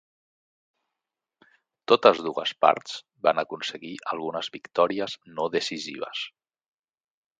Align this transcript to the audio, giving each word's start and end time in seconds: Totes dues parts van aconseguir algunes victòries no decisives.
Totes 1.91 2.21
dues 2.29 2.53
parts 2.65 2.95
van 3.27 3.41
aconseguir 3.43 3.93
algunes 4.15 4.49
victòries 4.57 5.19
no 5.37 5.47
decisives. 5.59 6.25